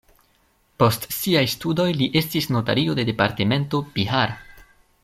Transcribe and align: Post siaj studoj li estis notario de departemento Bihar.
Post 0.83 1.05
siaj 1.17 1.43
studoj 1.53 1.87
li 1.99 2.09
estis 2.23 2.49
notario 2.57 2.99
de 3.01 3.07
departemento 3.13 3.85
Bihar. 3.99 4.37